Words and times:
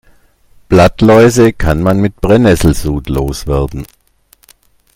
Blattläuse 0.67 1.53
kann 1.53 1.83
man 1.83 1.99
mit 1.99 2.21
Brennesselsud 2.21 3.07
loswerden. 3.07 3.85